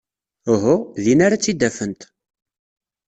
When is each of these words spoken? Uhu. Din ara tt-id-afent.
Uhu. 0.53 0.75
Din 1.03 1.19
ara 1.25 1.39
tt-id-afent. 1.41 2.01